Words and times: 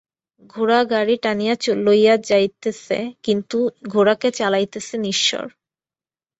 ঘোড়া 0.53 0.81
গাড়ী 0.91 1.15
টানিয়া 1.17 1.55
লইয়া 1.85 2.15
যাইতেছে, 2.29 2.97
কিন্তু 3.23 3.57
ঘোড়াকে 3.89 4.29
চালাইতেছেন 4.31 5.01
ঈশ্বর। 5.13 5.45